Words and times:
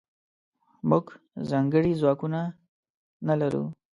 موږځنکړي 0.89 1.91
ځواکونه 2.01 2.39
نلرو 3.27 3.63